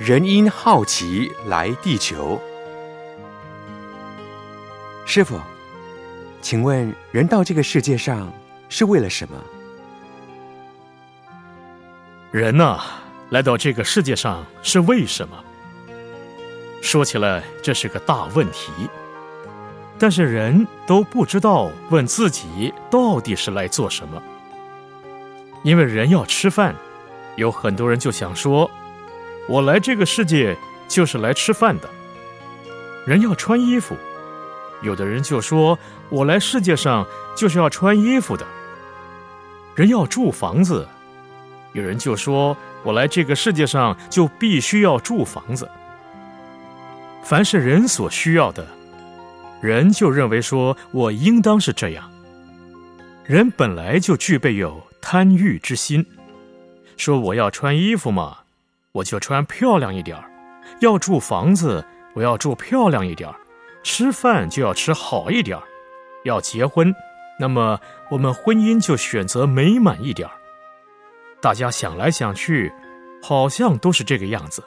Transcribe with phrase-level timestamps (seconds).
[0.00, 2.40] 人因好奇来地球。
[5.04, 5.38] 师傅，
[6.40, 8.32] 请问人到这个世界上
[8.70, 9.36] 是为了什么？
[12.32, 12.80] 人呐，
[13.28, 15.36] 来到这个世界上是为什么？
[16.80, 18.72] 说起来，这是个大问题。
[19.98, 24.22] 但是人都不知道问自己到底是来做什么。
[25.62, 26.74] 因为人要吃饭，
[27.36, 28.70] 有很多人就想说
[29.48, 30.56] ：“我来这个世界
[30.88, 31.88] 就是来吃饭的。”
[33.06, 33.96] 人要穿衣服，
[34.82, 35.78] 有的人就说
[36.10, 37.06] ：“我来世界上
[37.36, 38.46] 就是要穿衣服的。”
[39.74, 40.86] 人要住房子，
[41.72, 45.68] 有人就说：“我来这个世界上就必须要住房子。”
[47.24, 48.66] 凡是人所需要的，
[49.62, 52.10] 人就认为说我应当是这样。
[53.24, 56.04] 人本来就具备有贪欲之心，
[56.96, 58.38] 说我要穿衣服嘛，
[58.92, 60.24] 我就穿漂亮一点儿；
[60.80, 63.34] 要住房子，我要住漂亮一点儿；
[63.82, 65.62] 吃饭就要吃好一点儿；
[66.24, 66.94] 要结婚，
[67.38, 70.34] 那么我们婚姻就选择美满一点儿。
[71.40, 72.72] 大家想来想去，
[73.22, 74.62] 好像都是这个样子。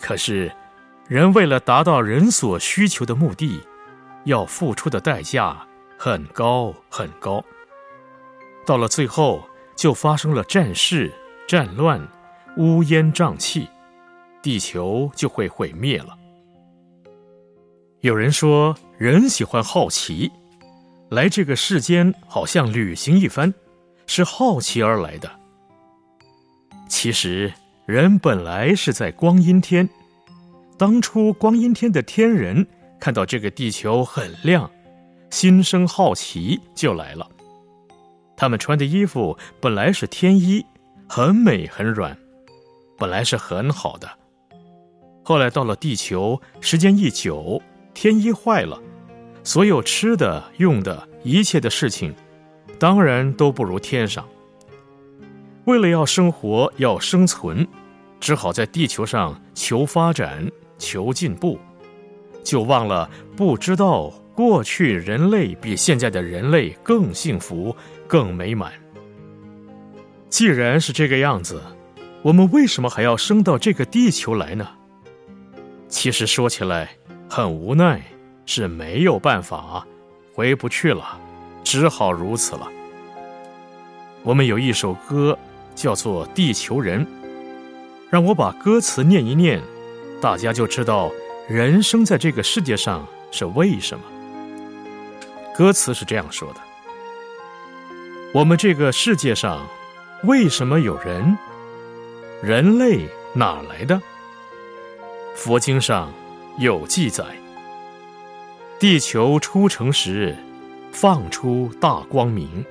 [0.00, 0.52] 可是。
[1.08, 3.66] 人为了达到人所需求的目的，
[4.24, 5.56] 要付出的代价
[5.96, 7.42] 很高很高。
[8.66, 11.10] 到了最后，就发生了战事、
[11.46, 12.06] 战乱、
[12.58, 13.68] 乌烟瘴气，
[14.42, 16.18] 地球就会毁灭了。
[18.00, 20.30] 有人说，人喜欢好奇，
[21.08, 23.54] 来这个世间好像旅行一番，
[24.06, 25.30] 是好奇而来的。
[26.88, 27.52] 其实，
[27.86, 29.88] 人本来是在光阴天。
[30.76, 32.66] 当初光阴天的天人
[32.98, 34.68] 看到这个地球很亮，
[35.30, 37.28] 心生好奇就来了。
[38.36, 40.64] 他们穿的衣服本来是天衣，
[41.08, 42.16] 很美很软，
[42.98, 44.10] 本来是很好的。
[45.22, 47.62] 后来到了地球，时间一久，
[47.94, 48.78] 天衣坏了，
[49.42, 52.14] 所有吃的、用的一切的事情，
[52.78, 54.26] 当然都不如天上。
[55.64, 57.66] 为了要生活、要生存，
[58.20, 60.46] 只好在地球上求发展。
[60.80, 61.58] 求进步，
[62.44, 67.74] 就忘了不知道过去人类比现在的人类更幸福、
[68.06, 68.72] 更美满。
[70.28, 71.60] 既然是这个样子，
[72.28, 74.68] 我们为什么还要生到这个地球来呢？
[75.88, 76.90] 其实说起来
[77.26, 78.02] 很无奈，
[78.44, 79.86] 是没有办法，
[80.34, 81.18] 回不去了，
[81.64, 82.68] 只好如此了。
[84.22, 85.38] 我们有一首歌
[85.74, 87.02] 叫做《地球人》，
[88.10, 89.62] 让我把歌词念一念。
[90.20, 91.10] 大家就知道
[91.48, 94.04] 人生在这个世界上是为什么。
[95.56, 96.60] 歌词是这样说的
[98.34, 99.66] ：“我们这个世界上
[100.24, 101.38] 为什么有人？
[102.42, 104.00] 人类哪来的？
[105.34, 106.12] 佛经上
[106.58, 107.24] 有记载：
[108.78, 110.36] 地球出城时，
[110.92, 112.64] 放出大光明，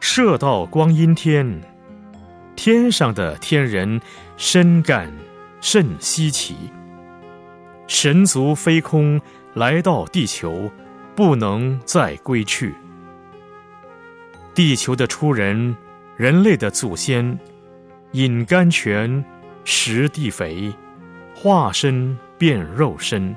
[0.00, 1.60] 射到光阴天，
[2.56, 4.00] 天上的天人
[4.36, 5.12] 深感。”
[5.62, 6.56] 甚稀奇！
[7.86, 9.20] 神族飞空
[9.54, 10.68] 来到地球，
[11.14, 12.74] 不能再归去。
[14.56, 15.76] 地球的出人，
[16.16, 17.38] 人类的祖先，
[18.12, 19.24] 饮甘泉，
[19.64, 20.70] 食地肥，
[21.34, 23.34] 化身变肉身，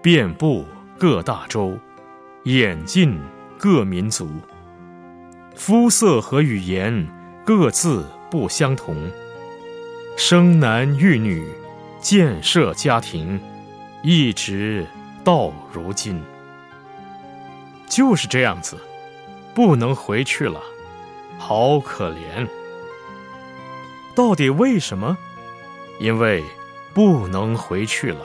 [0.00, 0.64] 遍布
[0.96, 1.76] 各大洲，
[2.44, 3.18] 演进
[3.58, 4.30] 各民族，
[5.56, 7.04] 肤色和语言
[7.44, 8.94] 各自不相同。
[10.16, 11.44] 生男育女，
[11.98, 13.40] 建设家庭，
[14.04, 14.86] 一直
[15.24, 16.22] 到如今，
[17.88, 18.78] 就是这样子，
[19.52, 20.60] 不能回去了，
[21.38, 22.46] 好可怜。
[24.16, 25.16] 到底为什么？
[25.98, 26.42] 因为
[26.94, 28.24] 不能回去了。